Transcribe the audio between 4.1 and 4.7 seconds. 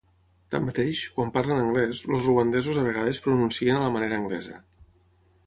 anglesa.